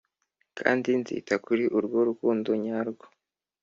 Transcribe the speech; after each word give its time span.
kandi 0.59 0.89
nzita 0.99 1.33
kuri 1.45 1.63
urwo 1.77 1.99
rukundo 2.09 2.49
nyarwo, 2.63 3.05